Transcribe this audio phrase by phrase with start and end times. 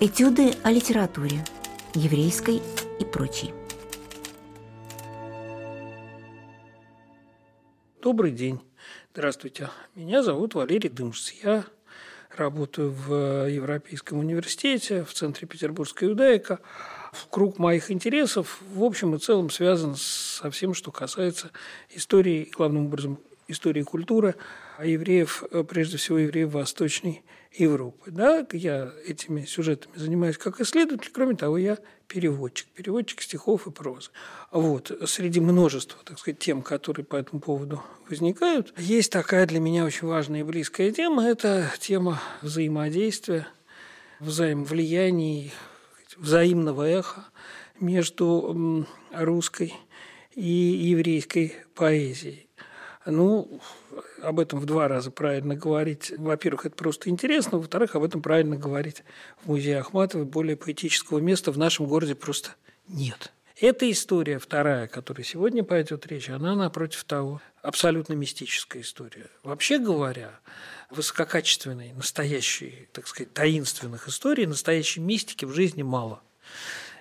[0.00, 1.44] Этюды о литературе,
[1.92, 2.62] еврейской
[3.00, 3.52] и прочей.
[8.00, 8.60] Добрый день.
[9.12, 9.70] Здравствуйте.
[9.96, 11.32] Меня зовут Валерий Дымшц.
[11.42, 11.64] Я
[12.36, 16.60] работаю в Европейском университете, в Центре Петербургская иудаика.
[17.12, 21.50] В круг моих интересов в общем и целом связан со всем, что касается
[21.90, 23.18] истории, главным образом
[23.48, 24.36] истории культуры
[24.76, 28.10] а евреев, прежде всего евреев Восточной Европы.
[28.12, 34.10] Да, я этими сюжетами занимаюсь как исследователь, кроме того, я переводчик, переводчик стихов и прозы.
[34.52, 39.84] Вот, среди множества, так сказать, тем, которые по этому поводу возникают, есть такая для меня
[39.84, 43.48] очень важная и близкая тема, это тема взаимодействия,
[44.20, 45.52] взаимовлияний,
[46.16, 47.24] взаимного эха
[47.80, 49.74] между русской
[50.34, 52.48] и еврейской поэзией.
[53.10, 53.60] Ну,
[54.22, 56.12] об этом в два раза правильно говорить.
[56.18, 57.56] Во-первых, это просто интересно.
[57.56, 59.02] Во-вторых, об этом правильно говорить
[59.42, 60.26] в музее Ахматовой.
[60.26, 62.50] Более поэтического места в нашем городе просто
[62.86, 63.32] нет.
[63.56, 69.28] Эта история, вторая, о которой сегодня пойдет речь, она, напротив того, абсолютно мистическая история.
[69.42, 70.38] Вообще говоря,
[70.90, 76.20] высококачественной, настоящей, так сказать, таинственных историй, настоящей мистики в жизни мало.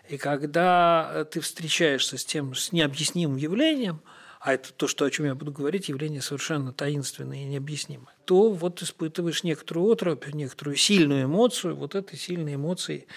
[0.07, 4.01] И когда ты встречаешься с тем, с необъяснимым явлением–
[4.47, 8.49] а это то, что, о чем я буду говорить, явление совершенно таинственное и необъяснимое, то
[8.49, 13.07] вот испытываешь некоторую отропь, некоторую сильную эмоцию, вот этой сильной эмоцией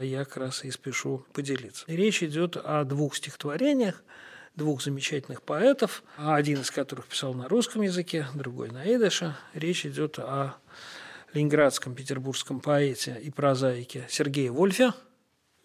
[0.00, 1.84] я как раз и спешу поделиться.
[1.86, 4.02] Речь идет о двух стихотворениях,
[4.56, 9.36] двух замечательных поэтов, один из которых писал на русском языке, другой на идыше.
[9.54, 10.56] Речь идет о
[11.32, 14.92] ленинградском петербургском поэте и прозаике Сергее Вольфе–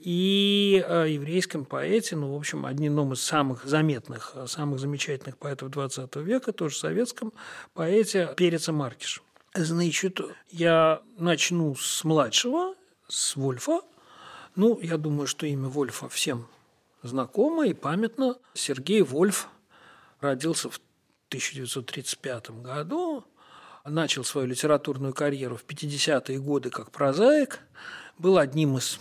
[0.06, 6.22] и о еврейском поэте, ну, в общем, одном из самых заметных, самых замечательных поэтов XX
[6.22, 7.34] века, тоже советском
[7.74, 9.24] поэте Переца Маркиш.
[9.56, 10.20] Значит,
[10.52, 12.76] я начну с младшего,
[13.08, 13.82] с Вольфа.
[14.56, 16.48] Ну, я думаю, что имя Вольфа всем
[17.02, 18.38] знакомо и памятно.
[18.54, 19.48] Сергей Вольф
[20.20, 20.80] родился в
[21.30, 23.26] 1935 году,
[23.84, 27.62] начал свою литературную карьеру в 50-е годы как прозаик,
[28.20, 29.00] был одним из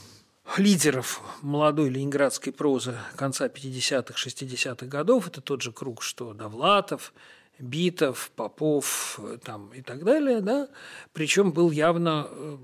[0.57, 5.29] лидеров молодой ленинградской прозы конца 50-х, 60-х годов.
[5.29, 7.13] Это тот же круг, что Довлатов,
[7.59, 10.41] Битов, Попов там, и так далее.
[10.41, 10.69] Да?
[11.13, 12.57] Причем был явно э,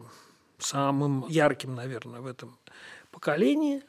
[0.59, 2.59] самым ярким, наверное, в этом
[3.11, 3.83] поколении.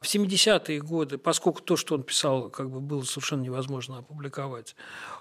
[0.00, 4.76] В 70-е годы, поскольку то, что он писал, как бы было совершенно невозможно опубликовать,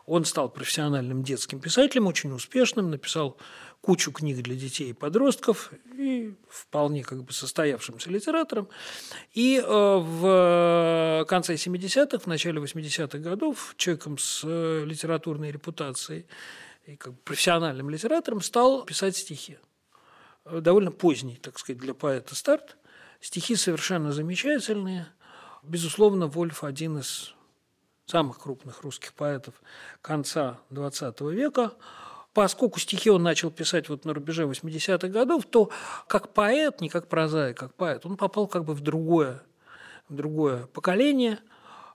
[0.05, 3.37] он стал профессиональным детским писателем, очень успешным, написал
[3.81, 8.69] кучу книг для детей и подростков и вполне как бы состоявшимся литератором.
[9.33, 16.27] И э, в конце 70-х, в начале 80-х годов человеком с э, литературной репутацией
[16.85, 19.57] и как бы профессиональным литератором стал писать стихи.
[20.45, 22.77] Довольно поздний, так сказать, для поэта старт–
[23.19, 25.07] Стихи совершенно замечательные.
[25.63, 27.33] Безусловно, Вольф один из
[28.05, 29.55] самых крупных русских поэтов
[30.01, 31.73] конца XX века.
[32.33, 35.71] Поскольку стихи он начал писать вот на рубеже 80-х годов, то
[36.07, 39.41] как поэт, не как прозаик, как поэт, он попал как бы в другое,
[40.07, 41.39] в другое поколение.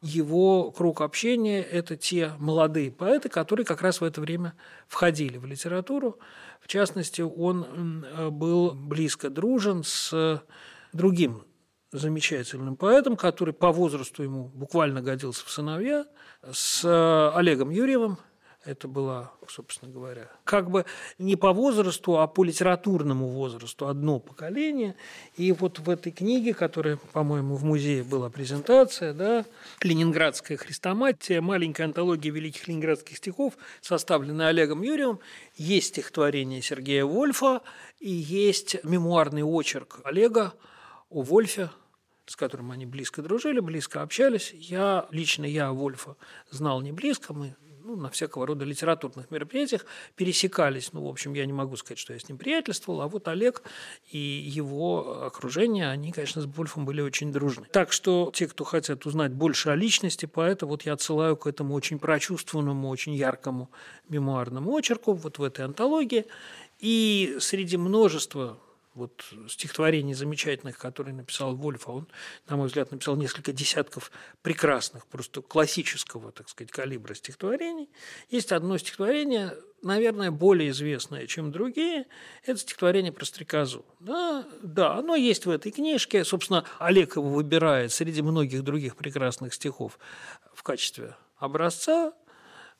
[0.00, 4.54] Его круг общения– это те молодые поэты, которые как раз в это время
[4.88, 6.18] входили в литературу.
[6.60, 10.42] В частности, он был близко дружен с
[10.92, 11.44] другим
[11.92, 16.06] замечательным поэтом, который по возрасту ему буквально годился в сыновья,
[16.50, 18.18] с э, Олегом Юрьевым.
[18.64, 20.84] Это было, собственно говоря, как бы
[21.18, 24.94] не по возрасту, а по литературному возрасту одно поколение.
[25.36, 29.44] И вот в этой книге, которая, по-моему, в музее была презентация, да,
[29.82, 35.18] «Ленинградская хрестоматия», маленькая антология великих ленинградских стихов, составленная Олегом Юрьевым,
[35.56, 37.62] есть стихотворение Сергея Вольфа
[37.98, 40.52] и есть мемуарный очерк Олега
[41.12, 41.70] о Вольфе,
[42.26, 44.52] с которым они близко дружили, близко общались.
[44.52, 46.16] Я, лично я Вольфа
[46.50, 49.84] знал не близко, мы ну, на всякого рода литературных мероприятиях
[50.16, 50.92] пересекались.
[50.92, 53.62] Ну, в общем, я не могу сказать, что я с ним приятельствовал, а вот Олег
[54.10, 57.66] и его окружение, они, конечно, с Вольфом были очень дружны.
[57.72, 61.74] Так что те, кто хотят узнать больше о личности поэта, вот я отсылаю к этому
[61.74, 63.70] очень прочувствованному, очень яркому
[64.08, 66.26] мемуарному очерку вот в этой антологии.
[66.78, 68.58] И среди множества
[68.94, 72.08] вот стихотворений замечательных, которые написал Вольф, а он,
[72.48, 74.10] на мой взгляд, написал несколько десятков
[74.42, 77.90] прекрасных, просто классического, так сказать, калибра стихотворений.
[78.28, 82.06] Есть одно стихотворение, наверное, более известное, чем другие,
[82.44, 83.84] это стихотворение про стрекозу.
[84.00, 86.24] Да, да, оно есть в этой книжке.
[86.24, 89.98] Собственно, Олег его выбирает среди многих других прекрасных стихов
[90.54, 92.12] в качестве образца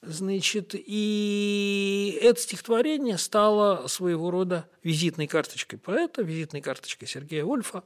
[0.02, 7.84] Значит, и это стихотворение стало своего рода визитной карточкой поэта, визитной карточкой Сергея Вольфа.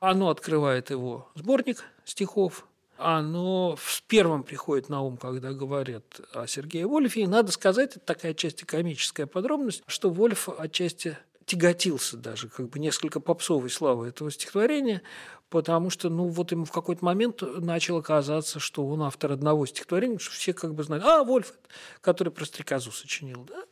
[0.00, 2.66] Оно открывает его сборник стихов,
[2.98, 7.22] оно в первом приходит на ум, когда говорят о Сергее Вольфе.
[7.22, 11.16] И надо сказать, это такая отчасти комическая подробность, что Вольф отчасти
[11.46, 15.00] тяготился даже, как бы несколько попсовой славы этого стихотворения,
[15.48, 20.18] потому что, ну, вот ему в какой-то момент начало казаться, что он автор одного стихотворения,
[20.18, 21.54] что все как бы знали, а, Вольф,
[22.00, 23.64] который про стрекозу сочинил, да,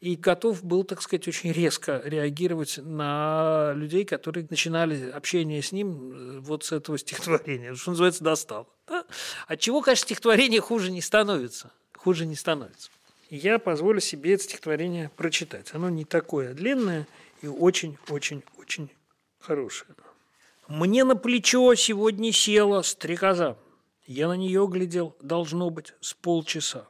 [0.00, 6.12] и готов был, так сказать, очень резко реагировать на людей, которые начинали общение с ним
[6.12, 8.68] э, вот с этого стихотворения, что называется, достал.
[8.86, 9.04] Да?
[9.48, 11.72] От чего, конечно, стихотворение хуже не становится.
[11.96, 12.90] Хуже не становится.
[13.28, 15.74] Я позволю себе это стихотворение прочитать.
[15.74, 17.08] Оно не такое длинное
[17.42, 18.90] и очень-очень-очень
[19.40, 19.90] хорошее.
[20.68, 23.56] Мне на плечо сегодня села стрекоза.
[24.04, 26.86] Я на нее глядел, должно быть, с полчаса.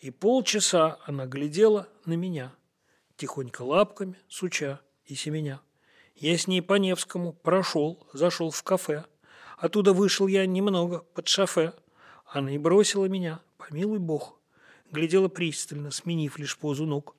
[0.00, 2.52] И полчаса она глядела на меня,
[3.14, 5.60] тихонько лапками, суча и семеня.
[6.16, 9.04] Я с ней по Невскому прошел, зашел в кафе.
[9.56, 11.74] Оттуда вышел я немного под шофе.
[12.26, 14.40] Она и бросила меня, помилуй бог.
[14.90, 17.14] Глядела пристально, сменив лишь позу ног.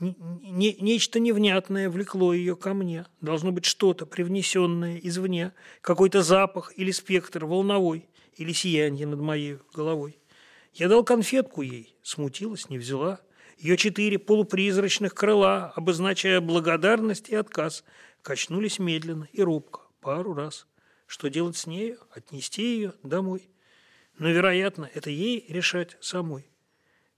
[0.00, 3.06] Не, нечто невнятное влекло ее ко мне.
[3.20, 10.18] Должно быть что-то, привнесенное извне, какой-то запах или спектр волновой, или сияние над моей головой.
[10.72, 13.20] Я дал конфетку ей, смутилась, не взяла.
[13.56, 17.82] Ее четыре полупризрачных крыла, обозначая благодарность и отказ,
[18.22, 20.68] качнулись медленно и робко, пару раз.
[21.06, 21.98] Что делать с нею?
[22.12, 23.50] Отнести ее домой.
[24.18, 26.48] Но, вероятно, это ей решать самой.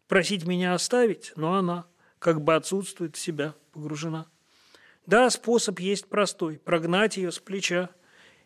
[0.08, 1.86] Просить меня оставить, но она
[2.20, 4.26] как бы отсутствует в себя, погружена.
[5.06, 7.90] Да, способ есть простой– прогнать ее с плеча,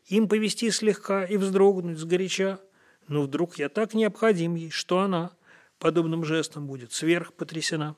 [0.06, 2.58] им повести слегка и вздрогнуть сгоряча–
[3.08, 5.32] но вдруг я так необходим ей, что она
[5.78, 7.96] подобным жестом будет сверх потрясена.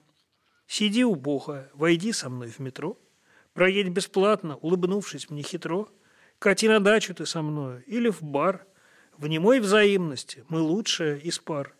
[0.66, 2.98] Сиди у Бога, войди со мной в метро,
[3.54, 5.88] проедь бесплатно, улыбнувшись мне хитро,
[6.38, 8.66] кати на дачу ты со мною или в бар,
[9.16, 11.74] в немой взаимности мы лучшая из пар.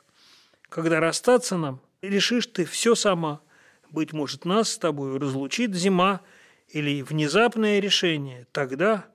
[0.68, 3.40] Когда расстаться нам, решишь ты все сама,
[3.96, 6.20] быть может, нас с тобой разлучит зима
[6.68, 9.06] или внезапное решение, тогда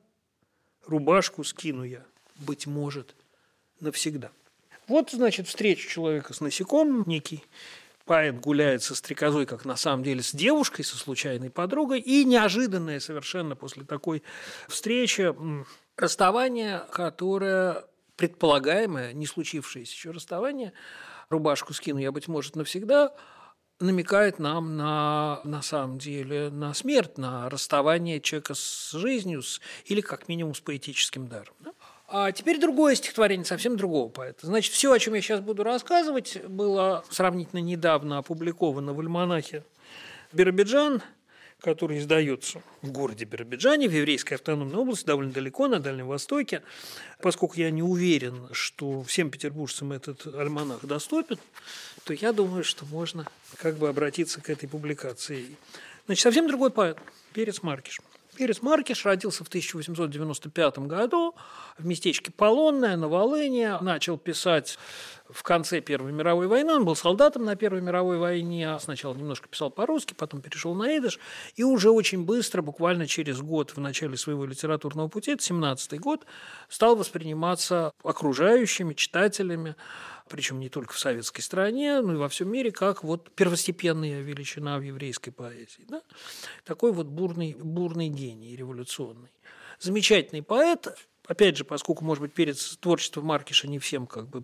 [0.87, 2.03] рубашку скину я,
[2.39, 3.15] быть может,
[3.79, 4.31] навсегда.
[4.87, 7.43] Вот, значит, встреча человека с насекомым, некий
[8.05, 12.99] поэт гуляет со стрекозой, как на самом деле с девушкой, со случайной подругой, и неожиданное
[12.99, 14.23] совершенно после такой
[14.67, 15.31] встречи
[15.95, 17.85] расставание, которое
[18.15, 20.73] предполагаемое, не случившееся еще расставание,
[21.29, 23.13] рубашку скину я, быть может, навсегда,
[23.85, 30.01] намекает нам на, на самом деле на смерть, на расставание человека с жизнью с, или
[30.01, 31.53] как минимум с поэтическим даром.
[31.59, 31.73] Да?
[32.07, 34.45] А теперь другое стихотворение, совсем другого поэта.
[34.45, 39.63] Значит, все, о чем я сейчас буду рассказывать, было сравнительно недавно опубликовано в альманахе
[40.33, 41.01] «Биробиджан»,
[41.61, 46.63] который издается в городе Биробиджане, в еврейской автономной области, довольно далеко, на Дальнем Востоке.
[47.21, 51.37] Поскольку я не уверен, что всем петербуржцам этот альманах доступен,
[52.03, 53.27] то я думаю, что можно
[53.57, 55.55] как бы обратиться к этой публикации.
[56.07, 56.97] Значит, совсем другой поэт,
[57.33, 58.01] Перец Маркиш.
[58.37, 61.35] Перес Маркиш родился в 1895 году
[61.77, 63.77] в местечке Полонное на Волыне.
[63.81, 64.79] Начал писать
[65.29, 66.73] в конце Первой мировой войны.
[66.73, 68.77] Он был солдатом на Первой мировой войне.
[68.79, 71.19] Сначала немножко писал по-русски, потом перешел на идыш.
[71.55, 76.25] И уже очень быстро, буквально через год в начале своего литературного пути, это 17 год,
[76.69, 79.75] стал восприниматься окружающими, читателями
[80.31, 84.77] причем не только в советской стране, но и во всем мире, как вот первостепенная величина
[84.77, 85.85] в еврейской поэзии.
[85.87, 86.01] Да?
[86.63, 89.31] Такой вот бурный, бурный гений революционный.
[89.79, 90.87] Замечательный поэт,
[91.27, 94.43] Опять же, поскольку, может быть, перед творчеством Маркиша не всем как бы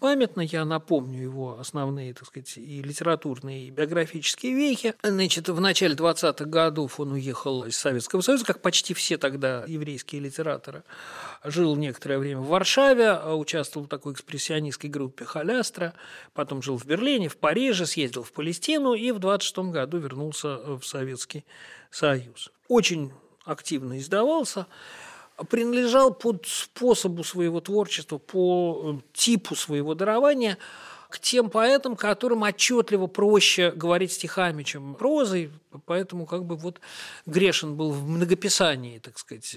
[0.00, 4.94] памятно, я напомню его основные, так сказать, и литературные, и биографические вехи.
[5.02, 10.22] Значит, в начале 20-х годов он уехал из Советского Союза, как почти все тогда еврейские
[10.22, 10.84] литераторы.
[11.44, 15.92] Жил некоторое время в Варшаве, участвовал в такой экспрессионистской группе «Халястра»,
[16.32, 20.82] потом жил в Берлине, в Париже, съездил в Палестину и в 26 году вернулся в
[20.82, 21.44] Советский
[21.90, 22.50] Союз.
[22.68, 23.12] Очень
[23.44, 24.66] активно издавался
[25.48, 30.58] принадлежал под способу своего творчества, по э, типу своего дарования
[31.08, 35.50] к тем поэтам, которым отчетливо проще говорить стихами, чем прозой,
[35.84, 36.80] поэтому как бы вот
[37.26, 39.56] грешен был в многописании, так сказать,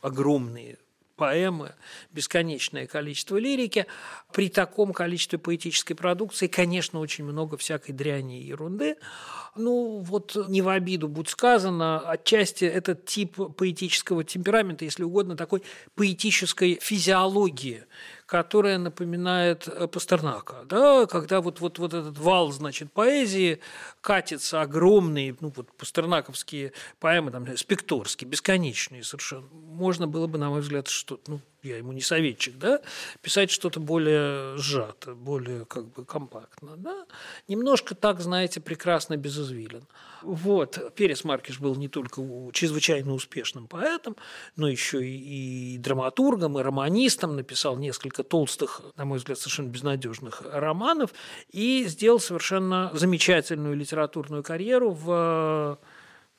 [0.00, 0.78] огромные
[1.20, 1.74] поэмы,
[2.12, 3.84] бесконечное количество лирики.
[4.32, 8.96] При таком количестве поэтической продукции, конечно, очень много всякой дряни и ерунды.
[9.54, 15.62] Ну, вот не в обиду будь сказано, отчасти этот тип поэтического темперамента, если угодно, такой
[15.94, 17.84] поэтической физиологии,
[18.30, 23.58] которая напоминает э, Пастернака, да, когда вот, вот, вот этот вал, значит, поэзии
[24.00, 29.48] катится огромные, ну, вот пастернаковские поэмы, там, спекторские, бесконечные совершенно.
[29.50, 32.80] Можно было бы, на мой взгляд, что ну, я ему не советчик, да,
[33.20, 37.06] писать что-то более сжато, более как бы компактно, да.
[37.48, 39.82] Немножко так, знаете, прекрасно без извилин.
[40.22, 40.94] Вот.
[40.94, 42.22] Перес Маркиш был не только
[42.52, 44.16] чрезвычайно успешным поэтом,
[44.56, 50.42] но еще и, и драматургом, и романистом, написал несколько толстых, на мой взгляд, совершенно безнадежных
[50.50, 51.12] романов
[51.50, 55.78] и сделал совершенно замечательную литературную карьеру в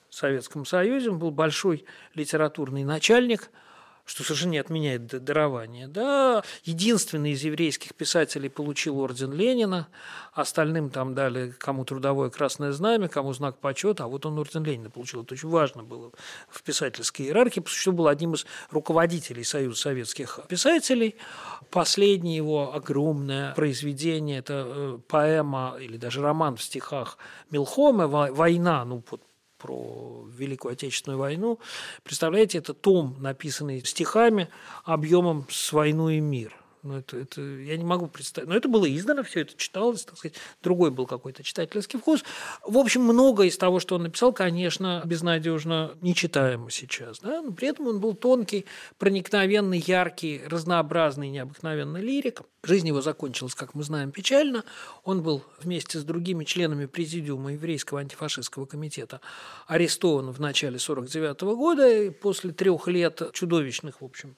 [0.09, 1.09] Советском Союзе.
[1.09, 3.49] Он был большой литературный начальник–
[4.05, 5.87] что совершенно не отменяет дарование.
[5.87, 9.87] Да, единственный из еврейских писателей получил орден Ленина,
[10.33, 14.89] остальным там дали кому трудовое красное знамя, кому знак почета, а вот он орден Ленина
[14.89, 15.23] получил.
[15.23, 16.11] Это очень важно было
[16.49, 21.15] в писательской иерархии, потому что был одним из руководителей Союза советских писателей.
[21.69, 27.17] Последнее его огромное произведение– это э, поэма или даже роман в стихах
[27.49, 29.21] Милхома «Война», ну, вот
[29.61, 31.59] про Великую Отечественную войну.
[32.03, 34.49] Представляете, это том, написанный стихами
[34.83, 36.60] объемом с «Войну и мир».
[36.83, 38.49] Ну, это, это, я не могу представить.
[38.49, 40.35] Но это было издано, все это читалось, так сказать.
[40.63, 42.23] Другой был какой-то читательский вкус.
[42.65, 47.19] В общем, многое из того, что он написал, конечно, безнадежно нечитаемо сейчас.
[47.19, 47.43] Да?
[47.43, 48.65] Но при этом он был тонкий,
[48.97, 52.41] проникновенный, яркий, разнообразный, необыкновенный лирик.
[52.63, 54.63] Жизнь его закончилась, как мы знаем, печально.
[55.03, 59.21] Он был вместе с другими членами президиума еврейского антифашистского комитета
[59.67, 61.87] арестован в начале 1949 года.
[61.87, 64.35] И после трех лет чудовищных, в общем,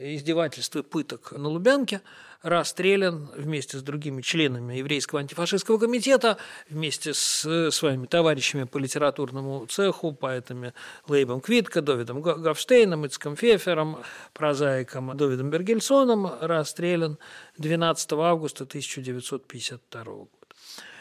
[0.00, 2.00] издевательств и пыток на Лубянке,
[2.42, 6.38] расстрелян вместе с другими членами еврейского антифашистского комитета,
[6.70, 10.72] вместе с своими товарищами по литературному цеху, поэтами
[11.06, 13.98] Лейбом Квитко, Довидом Гавштейном, Ицком Фефером,
[14.32, 17.18] прозаиком Довидом Бергельсоном, расстрелян
[17.58, 20.39] 12 августа 1952 года.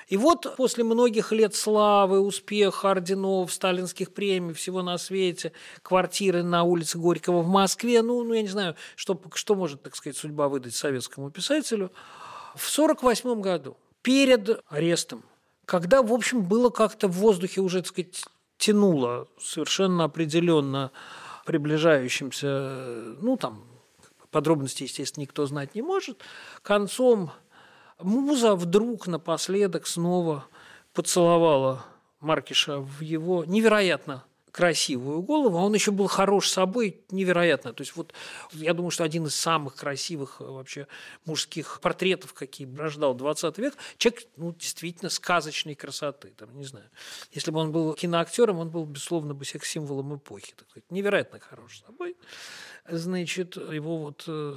[0.09, 6.63] И вот после многих лет славы, успеха, орденов, сталинских премий, всего на свете, квартиры на
[6.63, 10.49] улице Горького в Москве, ну, ну я не знаю, что, что может, так сказать, судьба
[10.49, 11.91] выдать советскому писателю,
[12.55, 15.23] в 1948 году, перед арестом,
[15.65, 18.25] когда, в общем, было как-то в воздухе уже, так сказать,
[18.57, 20.91] тянуло совершенно определенно
[21.45, 23.63] приближающимся, ну, там,
[24.31, 26.19] подробности, естественно, никто знать не может,
[26.63, 27.31] концом
[27.99, 30.45] Муза вдруг напоследок снова
[30.93, 31.85] поцеловала
[32.21, 37.73] Маркиша в его невероятно красивую голову, а он еще был хорош собой, невероятно.
[37.73, 38.13] То есть вот
[38.51, 40.87] я думаю, что один из самых красивых э, вообще
[41.25, 46.33] мужских портретов, какие рождал 20 век, человек ну, действительно сказочной красоты.
[46.37, 46.89] Там, не знаю,
[47.31, 50.53] если бы он был киноактером, он был, безусловно, бы секс-символом эпохи.
[50.55, 50.89] Так сказать.
[50.89, 52.15] Невероятно хорош собой.
[52.87, 54.55] Значит, его вот э,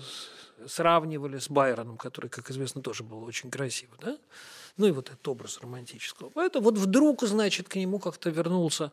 [0.66, 4.18] сравнивали с Байроном, который, как известно, тоже был очень красивый, да?
[4.78, 6.30] Ну и вот этот образ романтического.
[6.30, 8.90] Поэтому вот вдруг, значит, к нему как-то вернулся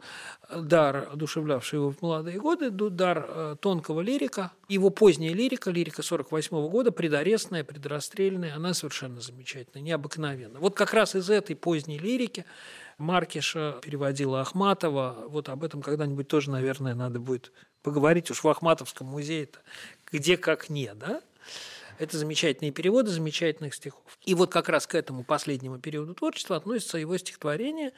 [0.53, 4.51] дар, одушевлявший его в молодые годы, дар э, тонкого лирика.
[4.67, 10.59] Его поздняя лирика, лирика 48 -го года, предарестная, предрасстрельная, она совершенно замечательная, необыкновенная.
[10.59, 12.45] Вот как раз из этой поздней лирики
[12.97, 15.27] Маркиша переводила Ахматова.
[15.29, 19.59] Вот об этом когда-нибудь тоже, наверное, надо будет поговорить уж в Ахматовском музее-то,
[20.11, 21.21] где как не, да?
[21.99, 24.17] Это замечательные переводы замечательных стихов.
[24.23, 27.91] И вот как раз к этому последнему периоду творчества относится его стихотворение,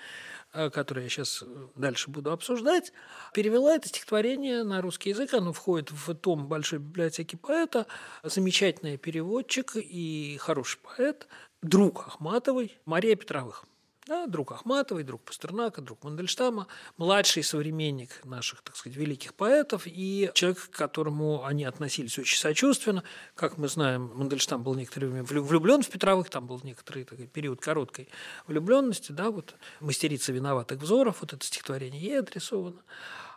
[0.53, 2.93] э, которое я сейчас э, дальше буду обсуждать.
[3.31, 7.85] Перевела это стихотворение на русский язык, оно входит в том Большой библиотеки поэта.
[8.23, 11.27] Замечательный переводчик и хороший поэт,
[11.61, 13.65] друг Ахматовой Мария Петровых.
[14.11, 20.29] Да, друг Ахматовой, друг Пастернака, друг Мандельштама, младший современник наших, так сказать, великих поэтов и
[20.33, 23.05] человек, к которому они относились очень сочувственно.
[23.35, 27.61] Как мы знаем, Мандельштам был некоторое время влюблен в Петровых, там был некоторый такой период
[27.61, 28.09] короткой
[28.47, 32.81] влюбленности, да, вот «Мастерица виноватых взоров», вот это стихотворение ей адресовано.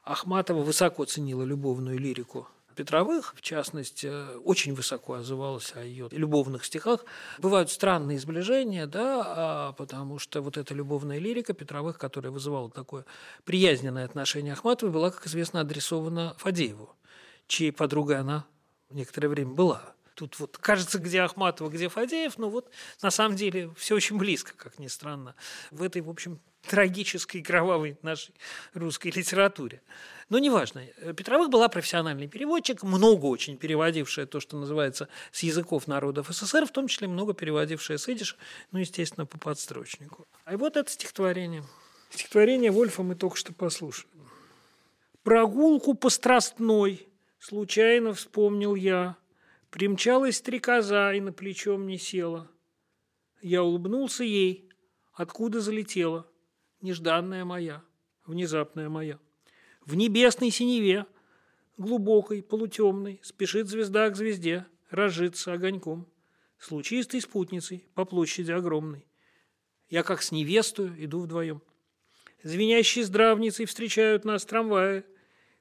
[0.03, 7.05] Ахматова высоко ценила любовную лирику Петровых, в частности, очень высоко отзывалась о ее любовных стихах.
[7.39, 13.05] Бывают странные сближения, да, а потому что вот эта любовная лирика Петровых, которая вызывала такое
[13.45, 16.95] приязненное отношение Ахматовой, была, как известно, адресована Фадееву,
[17.47, 18.47] чьей подругой она
[18.91, 19.95] некоторое время была.
[20.15, 22.71] Тут вот кажется, где Ахматова, где Фадеев, но вот
[23.03, 25.35] на самом деле все очень близко, как ни странно,
[25.71, 28.35] в этой, в общем, трагической, кровавой нашей
[28.73, 29.83] русской литературе.
[30.29, 30.87] Но неважно.
[31.17, 36.73] Петровых была профессиональный переводчик, много очень переводившая то, что называется, с языков народов СССР, в
[36.73, 38.37] том числе много переводившая с идиш,
[38.73, 40.27] ну, естественно, по подстрочнику.
[40.45, 41.65] А вот это стихотворение.
[42.11, 44.09] Стихотворение Вольфа мы только что послушали.
[45.23, 49.17] «Прогулку по Страстной случайно вспомнил я,
[49.75, 52.49] Примчалась стрекоза и на плечо мне села.
[53.43, 54.71] Я улыбнулся ей,
[55.13, 56.31] откуда залетела,
[56.85, 57.83] нежданная моя,
[58.27, 59.19] внезапная моя.
[59.85, 61.07] В небесной синеве,
[61.77, 66.07] глубокой, полутемной, спешит звезда к звезде, разжиться огоньком,
[66.59, 69.07] с лучистой спутницей по площади огромной.
[69.89, 71.63] Я как с невестою иду вдвоем.
[72.43, 75.05] Звенящие здравницей встречают нас трамваи.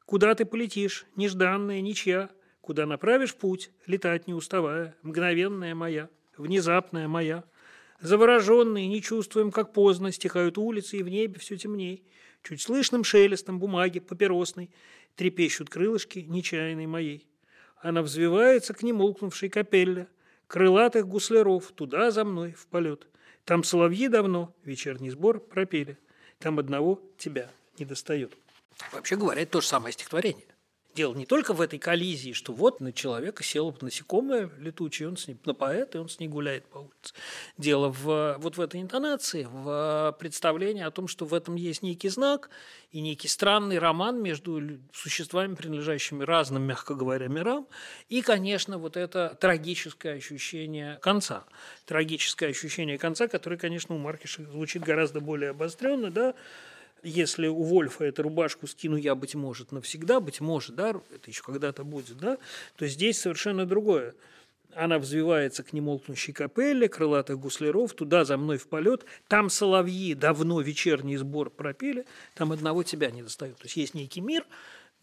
[0.05, 2.29] Куда ты полетишь, нежданная, ничья,
[2.63, 7.43] Куда направишь путь, летать не уставая, Мгновенная моя, внезапная моя.
[8.03, 12.03] Завороженные, не чувствуем, как поздно Стихают улицы, и в небе все темней.
[12.43, 14.69] Чуть слышным шелестом бумаги папиросной
[15.15, 17.25] Трепещут крылышки нечаянной моей.
[17.77, 20.07] Она взвивается к немолкнувшей капелле,
[20.47, 23.07] Крылатых гусляров туда за мной в полет.
[23.45, 25.97] Там соловьи давно вечерний сбор пропели.
[26.39, 28.37] Там одного тебя не достает.
[28.91, 30.45] Вообще говоря, это то же самое стихотворение.
[30.95, 35.27] Дело не только в этой коллизии, что вот на человека село насекомое летучее, он с
[35.27, 37.15] ним, на поэта, и он с ней гуляет по улице.
[37.57, 42.09] Дело в, вот в этой интонации, в представлении о том, что в этом есть некий
[42.09, 42.51] знак
[42.91, 44.61] и некий странный роман между
[44.93, 47.67] существами, принадлежащими разным, мягко говоря, мирам,
[48.07, 51.45] и, конечно, вот это трагическое ощущение конца.
[51.85, 56.35] Трагическое ощущение конца, которое, конечно, у Маркиша звучит гораздо более обостренно, да,
[57.03, 61.43] если у Вольфа эту рубашку скину я, быть может, навсегда, быть может, да, это еще
[61.43, 62.37] когда-то будет, да,
[62.75, 64.15] то здесь совершенно другое.
[64.75, 69.05] Она взвивается к немолкнущей капелле, крылатых гусляров, туда за мной в полет.
[69.27, 73.57] Там соловьи давно вечерний сбор пропели, там одного тебя не достают.
[73.57, 74.45] То есть есть некий мир,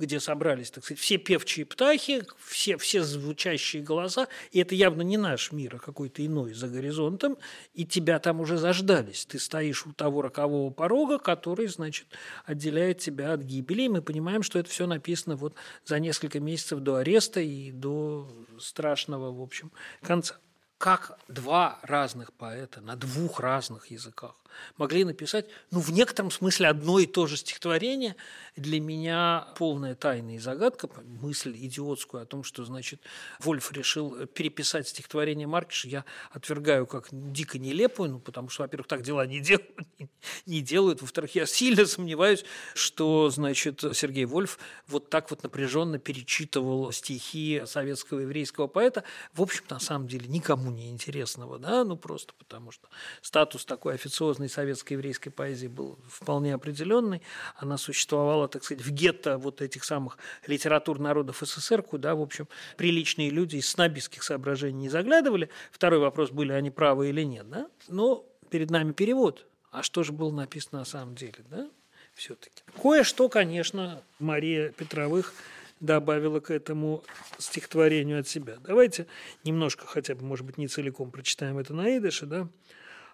[0.00, 5.16] где собрались, так сказать, все певчие птахи, все, все звучащие голоса, и это явно не
[5.16, 7.36] наш мир, а какой-то иной за горизонтом,
[7.74, 9.26] и тебя там уже заждались.
[9.26, 12.06] Ты стоишь у того рокового порога, который, значит,
[12.44, 15.54] отделяет тебя от гибели, и мы понимаем, что это все написано вот
[15.84, 18.28] за несколько месяцев до ареста и до
[18.58, 19.70] страшного, в общем,
[20.02, 20.36] конца
[20.78, 24.39] как два разных поэта на двух разных языках
[24.76, 28.16] могли написать, ну, в некотором смысле одно и то же стихотворение,
[28.56, 33.00] для меня полная тайна и загадка, мысль идиотскую о том, что, значит,
[33.38, 39.02] Вольф решил переписать стихотворение Маркиша, я отвергаю как дико нелепую, ну, потому что, во-первых, так
[39.02, 39.70] дела не делают,
[40.46, 46.92] не делают, во-вторых, я сильно сомневаюсь, что, значит, Сергей Вольф вот так вот напряженно перечитывал
[46.92, 52.70] стихи советского еврейского поэта, в общем, на самом деле, никому неинтересного, да, ну просто потому
[52.70, 52.88] что
[53.22, 57.22] статус такой официозной советской еврейской поэзии был вполне определенный,
[57.56, 62.48] она существовала, так сказать, в гетто вот этих самых литератур народов СССР, куда, в общем,
[62.76, 65.50] приличные люди из снобистских соображений не заглядывали.
[65.70, 69.46] Второй вопрос, были они правы или нет, да, но перед нами перевод.
[69.70, 71.70] А что же было написано на самом деле, да,
[72.14, 72.62] все-таки.
[72.82, 75.32] Кое-что, конечно, Мария Петровых
[75.80, 77.02] добавила к этому
[77.38, 78.58] стихотворению от себя.
[78.62, 79.06] Давайте
[79.44, 82.48] немножко, хотя бы, может быть, не целиком прочитаем это на идыше, да?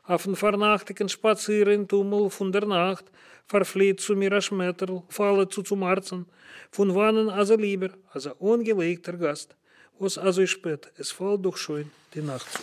[0.08, 3.04] Auf Farnachtigen spazieren, Tummel von der Nacht,
[3.46, 6.26] verfleht zu mir Schmetterl, falle zu zum Arzen,
[6.70, 9.56] von wannen also lieber, also ungelegter Gast,
[9.98, 10.92] was also spät,
[12.14, 12.62] Nacht zu.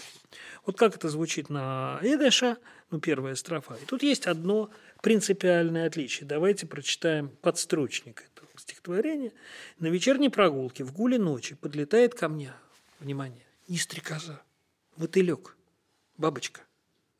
[0.65, 2.55] Вот как это звучит на идыше,
[2.89, 3.75] ну, первая строфа.
[3.75, 4.69] И тут есть одно
[5.01, 6.25] принципиальное отличие.
[6.25, 8.23] Давайте прочитаем подстрочник
[8.55, 9.33] стихотворение.
[9.79, 12.53] На вечерней прогулке в гуле ночи подлетает ко мне,
[13.01, 14.41] внимание, не стрекоза,
[14.95, 15.57] мотылек,
[16.17, 16.61] бабочка–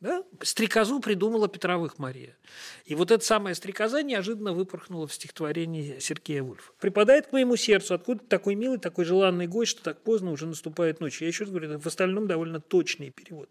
[0.04, 0.22] да?
[0.42, 2.36] Стрекозу придумала Петровых Мария.
[2.84, 6.74] И вот эта самая стрекоза неожиданно выпорхнула в стихотворении Сергея Вульфа.
[6.82, 11.00] Припадает к моему сердцу, откуда такой милый, такой желанный гость, что так поздно уже наступает
[11.00, 11.22] ночь.
[11.22, 13.50] Я еще раз говорю, в остальном довольно точный перевод.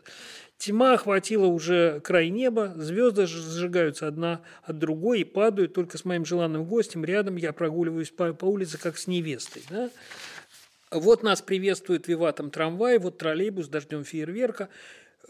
[0.58, 5.72] Тьма охватила уже край неба, звезды сжигаются одна от другой и падают.
[5.72, 9.62] Только с моим желанным гостем рядом я прогуливаюсь по, по улице, как с невестой.
[9.70, 9.88] Да?
[10.92, 14.68] Вот нас приветствует виватом трамвай, вот троллейбус, дождем фейерверка.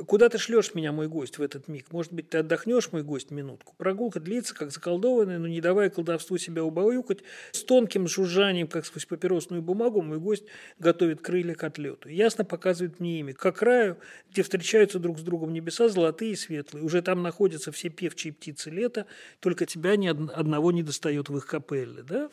[0.06, 1.92] Куда ты шлешь меня, мой гость, в этот миг?
[1.92, 3.74] Может быть, ты отдохнешь, мой гость, минутку?
[3.76, 7.20] Прогулка длится, как заколдованная, но не давая колдовству себя убаюкать,
[7.52, 10.44] с тонким жужжанием, как сквозь папиросную бумагу, мой гость
[10.78, 12.08] готовит крылья к отлету.
[12.08, 13.96] Ясно показывает мне имя, как раю,
[14.30, 16.84] где встречаются друг с другом небеса золотые и светлые.
[16.84, 19.06] Уже там находятся все певчие птицы лета,
[19.40, 22.30] только тебя ни одного не достает в их капелле, да?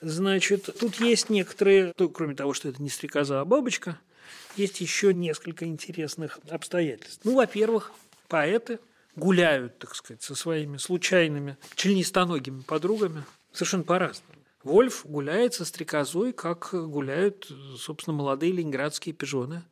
[0.00, 3.98] Значит, тут есть некоторые, кроме того, что это не стрекоза, а бабочка–
[4.56, 7.20] есть еще несколько интересных обстоятельств.
[7.24, 7.92] Ну, во-первых,
[8.28, 8.78] поэты
[9.16, 14.40] гуляют, так сказать, со своими случайными членистоногими подругами совершенно по-разному.
[14.62, 19.62] Вольф гуляет со стрекозой, как гуляют, собственно, молодые ленинградские пижоны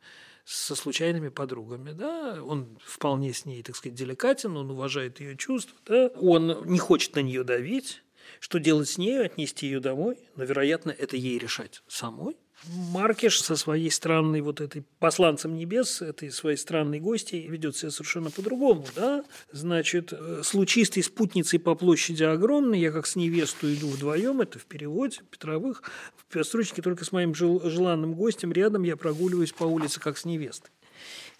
[0.45, 1.91] со случайными подругами.
[1.91, 2.43] Да?
[2.43, 6.07] Он вполне с ней, так сказать, деликатен, он уважает ее чувства, да?
[6.15, 8.01] он не хочет на нее давить,
[8.39, 10.17] Что делать с ней, отнести ее домой?
[10.35, 12.35] Но, вероятно, это ей решать самой.
[12.67, 18.31] Маркиш со своей странной вот этой посланцем небес, этой своей странной гостьей ведет себя совершенно
[18.31, 19.23] по-другому, да?
[19.51, 24.59] Значит, э, с лучистой спутницей по площади огромной, я как с невесту иду вдвоем, это
[24.59, 25.83] в переводе Петровых,
[26.29, 30.71] в строчке только с моим желанным гостем рядом я прогуливаюсь по улице как с невестой.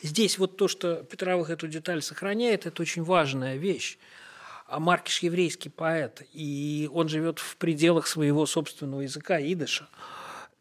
[0.01, 3.97] Здесь вот то, что Петровых эту деталь сохраняет, это очень важная вещь.
[4.67, 9.89] А Маркиш еврейский поэт, и он живет в пределах своего собственного языка, идыша.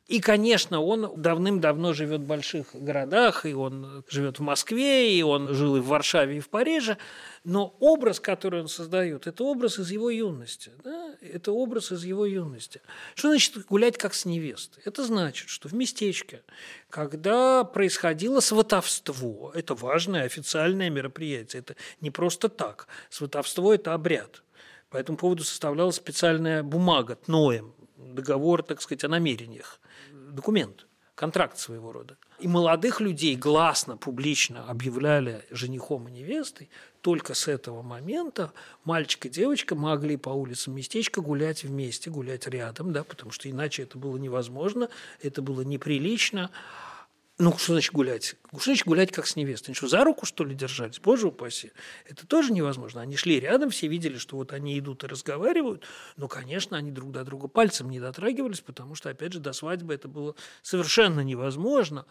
[0.08, 5.52] И, конечно, он давным-давно живет в больших городах, и он живет в Москве, и он
[5.52, 6.96] жил и в Варшаве, и в Париже.
[7.44, 10.72] Но образ, который он создает, это образ из его юности.
[10.82, 11.14] Да?
[11.20, 12.80] Это образ из его юности.
[13.16, 14.82] Что значит гулять как с невестой?
[14.86, 16.42] Это значит, что в местечке,
[16.88, 22.88] когда происходило сватовство, это важное официальное мероприятие, это не просто так.
[23.10, 24.42] Сватовство– это обряд.
[24.88, 27.74] По этому поводу составлялась специальная бумага, тноем,
[28.14, 29.80] договор, так сказать, о намерениях
[30.12, 32.16] документ, контракт своего рода.
[32.38, 36.70] И молодых людей гласно, публично объявляли женихом и невестой.
[37.00, 38.52] Только с этого момента
[38.84, 43.82] мальчик и девочка могли по улицам местечка гулять вместе, гулять рядом, да, потому что иначе
[43.82, 44.88] это было невозможно,
[45.20, 46.50] это было неприлично.
[47.40, 48.34] Ну, что значит гулять?
[48.50, 49.68] Что значит гулять как с невестой?
[49.68, 50.98] Они что, за руку, что ли, держались?
[50.98, 51.70] Боже упаси.
[52.08, 53.00] Это тоже невозможно.
[53.00, 55.84] Они шли рядом, все видели, что вот они идут и разговаривают.
[56.16, 59.94] Но, конечно, они друг до друга пальцем не дотрагивались, потому что, опять же, до свадьбы
[59.94, 62.06] это было совершенно невозможно.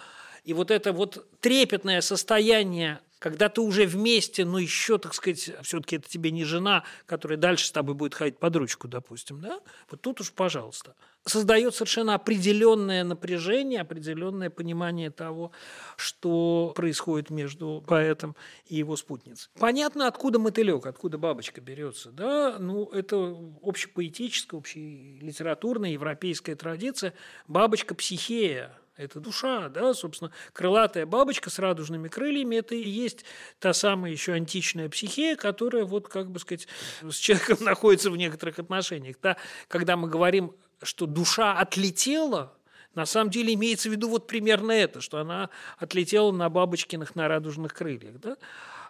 [0.45, 5.95] И вот это вот трепетное состояние когда ты уже вместе, но еще, так сказать, все-таки
[5.95, 9.59] это тебе не жена, которая дальше с тобой будет ходить под ручку, допустим, да?
[9.89, 10.95] Вот тут уж, пожалуйста.
[11.25, 15.51] Создает совершенно определенное напряжение, определенное понимание того,
[15.97, 18.35] что происходит между поэтом
[18.67, 19.49] и его спутницей.
[19.59, 22.57] Понятно, откуда мотылек, откуда бабочка берется, да?
[22.59, 27.13] Ну, это общепоэтическая, общелитературная европейская традиция.
[27.47, 33.25] Бабочка– психея, это душа, да, собственно, крылатая бабочка с радужными крыльями, это и есть
[33.59, 36.67] та самая еще античная психея, которая вот, как бы сказать,
[37.01, 39.17] с человеком находится в некоторых отношениях.
[39.21, 39.37] Да?
[39.67, 42.53] Когда мы говорим, что душа отлетела,
[42.95, 47.27] на самом деле имеется в виду вот примерно это, что она отлетела на бабочкиных, на
[47.27, 48.19] радужных крыльях.
[48.19, 48.37] Да?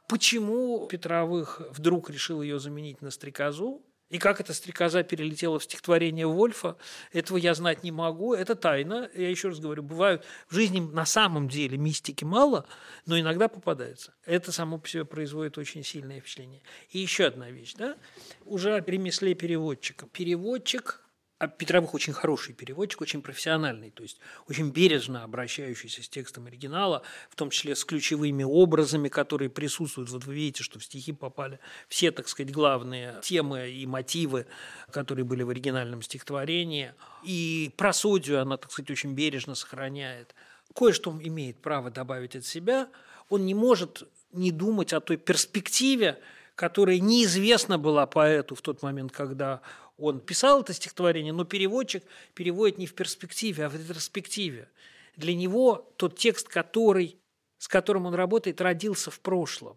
[0.07, 3.81] Почему Петровых вдруг решил ее заменить на стрекозу?
[4.09, 6.77] И как эта стрекоза перелетела в стихотворение Вольфа,
[7.11, 8.33] этого я знать не могу.
[8.33, 9.09] Это тайна.
[9.13, 12.65] Я еще раз говорю, бывают в жизни на самом деле мистики мало,
[13.05, 14.13] но иногда попадается.
[14.25, 16.61] Это само по себе производит очень сильное впечатление.
[16.91, 17.73] И еще одна вещь.
[17.73, 17.97] Да?
[18.45, 20.07] Уже о ремесле переводчика.
[20.07, 21.01] Переводчик
[21.39, 27.03] а Петровых очень хороший переводчик, очень профессиональный, то есть очень бережно обращающийся с текстом оригинала,
[27.29, 30.09] в том числе с ключевыми образами, которые присутствуют.
[30.09, 34.47] Вот вы видите, что в стихи попали все, так сказать, главные темы и мотивы,
[34.91, 36.93] которые были в оригинальном стихотворении.
[37.23, 40.33] И просодию она, так сказать, очень бережно сохраняет.
[40.73, 42.89] Кое-что он имеет право добавить от себя.
[43.29, 46.19] Он не может не думать о той перспективе,
[46.55, 49.61] которая неизвестна была поэту в тот момент, когда
[49.97, 54.69] он писал это стихотворение, но переводчик переводит не в перспективе, а в ретроспективе.
[55.15, 57.17] Для него тот текст, который,
[57.57, 59.75] с которым он работает, родился в прошлом.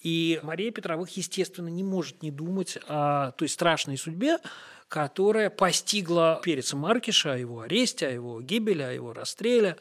[0.00, 4.38] И Мария Петровых, естественно, не может не думать о той страшной судьбе,
[4.88, 9.76] которая постигла Переца Маркиша, о его аресте, о его гибели, о его расстреле,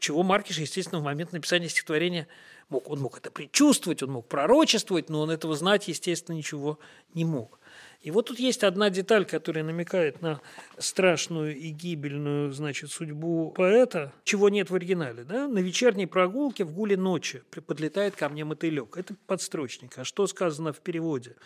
[0.00, 2.26] чего Маркиш, естественно, в момент написания стихотворения
[2.68, 2.88] мог.
[2.90, 6.78] Он мог это предчувствовать, он мог пророчествовать, но он этого знать, естественно, ничего
[7.14, 7.60] не мог.
[8.00, 10.40] И вот тут есть одна деталь, которая намекает на
[10.78, 15.22] страшную и гибельную, значит, судьбу поэта, чего нет в оригинале.
[15.24, 15.46] Да?
[15.46, 18.96] На вечерней прогулке в гуле ночи подлетает ко мне мотылек.
[18.96, 19.98] Это подстрочник.
[19.98, 21.36] А что сказано в переводе?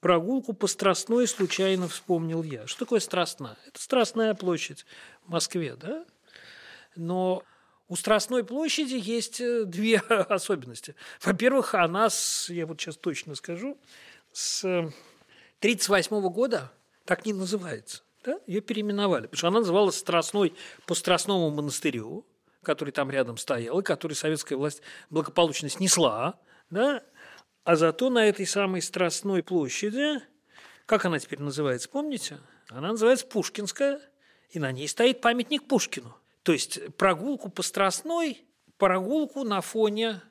[0.00, 2.66] Прогулку по Страстной случайно вспомнил я.
[2.66, 3.58] Что такое Страстная?
[3.66, 4.86] Это Страстная площадь
[5.26, 6.06] в Москве, да?
[6.96, 7.42] Но
[7.90, 10.94] у Страстной площади есть э, две особенности.
[11.22, 13.76] Во-первых, она, с, я вот сейчас точно скажу,
[14.32, 16.72] с 1938 года
[17.04, 18.02] так не называется.
[18.24, 18.38] Да?
[18.46, 20.54] Ее переименовали, потому что она называлась Страстной
[20.86, 22.24] по Страстному монастырю,
[22.62, 26.38] который там рядом стоял, и который советская власть благополучно снесла.
[26.70, 27.02] Да?
[27.64, 30.20] А зато на этой самой Страстной площади,
[30.86, 32.38] как она теперь называется, помните?
[32.68, 34.00] Она называется Пушкинская,
[34.50, 36.19] и на ней стоит памятник Пушкину.
[36.42, 38.44] То есть прогулку по Страстной,
[38.78, 40.22] прогулку на фоне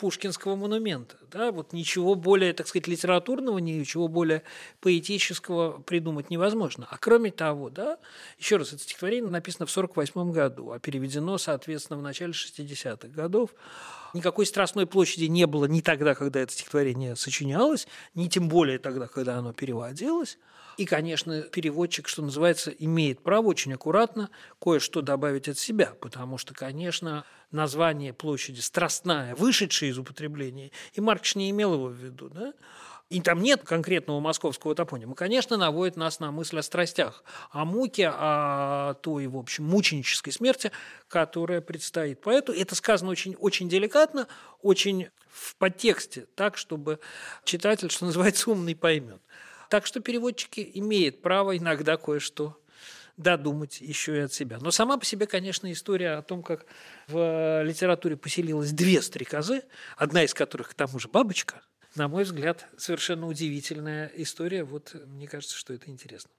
[0.00, 1.16] Пушкинского монумента.
[1.30, 1.52] Да?
[1.52, 4.42] Вот ничего более, так сказать, литературного, ничего более
[4.80, 6.86] поэтического придумать невозможно.
[6.90, 7.98] А кроме того, да,
[8.38, 13.50] еще раз, это стихотворение написано в 1948 году, а переведено, соответственно, в начале 60-х годов.
[14.14, 19.06] Никакой Страстной площади не было ни тогда, когда это стихотворение сочинялось, ни тем более тогда,
[19.06, 20.38] когда оно переводилось–
[20.80, 26.54] И, конечно, переводчик, что называется, имеет право очень аккуратно кое-что добавить от себя, потому что,
[26.54, 32.54] конечно, название площади «Страстная», вышедшее из употребления, и Маркш не имел его в виду, да?
[33.10, 38.08] И там нет конкретного московского топонима, конечно, наводит нас на мысль о страстях, о муке,
[38.08, 40.70] о той, в общем, мученической смерти,
[41.08, 42.52] которая предстоит поэту.
[42.52, 44.28] Это сказано очень, очень деликатно,
[44.62, 47.00] очень в подтексте, так, чтобы
[47.44, 49.20] читатель, что называется, умный поймет.
[49.68, 52.60] Так что переводчики имеют право иногда кое-что
[53.16, 54.58] додумать еще и от себя.
[54.60, 56.64] Но сама по себе, конечно, история о том, как
[57.08, 59.62] в литературе поселилось две стрекозы,
[59.96, 61.60] одна из которых к тому же бабочка,
[61.94, 64.64] на мой взгляд, совершенно удивительная история.
[64.64, 66.30] Вот мне кажется, что это интересно.